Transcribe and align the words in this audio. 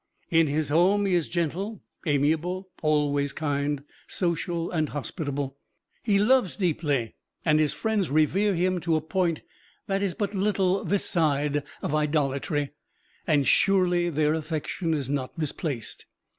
In 0.31 0.47
his 0.47 0.69
home 0.69 1.05
he 1.05 1.13
is 1.13 1.29
gentle, 1.29 1.83
amiable, 2.07 2.71
always 2.81 3.33
kind, 3.33 3.83
social 4.07 4.71
and 4.71 4.89
hospitable. 4.89 5.59
He 6.01 6.17
loves 6.17 6.55
deeply, 6.57 7.13
and 7.45 7.59
his 7.59 7.71
friends 7.73 8.09
revere 8.09 8.55
him 8.55 8.79
to 8.79 8.95
a 8.95 9.01
point 9.01 9.43
that 9.85 10.01
is 10.01 10.15
but 10.15 10.33
little 10.33 10.83
this 10.83 11.05
side 11.05 11.61
of 11.83 11.93
idolatry. 11.93 12.71
And 13.27 13.45
surely 13.45 14.09
their 14.09 14.33
affection 14.33 14.95
is 14.95 15.07
not 15.07 15.37
misplaced. 15.37 16.07